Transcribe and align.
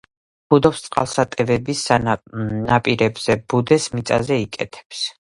ბუდობს 0.51 0.79
წყალსატევების 0.85 1.83
ნაპირებზე, 2.05 3.35
ბუდეს 3.53 3.85
მიწაზე 3.99 4.39
იკეთებს. 4.47 5.03